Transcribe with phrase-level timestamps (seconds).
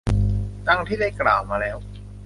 [0.67, 1.77] ดังที่ได้กล่าวมาแล้ว